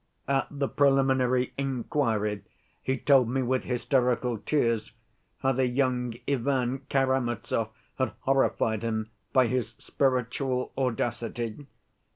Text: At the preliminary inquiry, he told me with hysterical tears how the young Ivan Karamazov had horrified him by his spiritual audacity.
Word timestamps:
At 0.27 0.47
the 0.49 0.67
preliminary 0.67 1.53
inquiry, 1.59 2.41
he 2.81 2.97
told 2.97 3.29
me 3.29 3.43
with 3.43 3.65
hysterical 3.65 4.39
tears 4.39 4.93
how 5.41 5.51
the 5.51 5.67
young 5.67 6.15
Ivan 6.27 6.79
Karamazov 6.89 7.69
had 7.99 8.13
horrified 8.21 8.81
him 8.81 9.11
by 9.31 9.45
his 9.45 9.73
spiritual 9.77 10.73
audacity. 10.75 11.67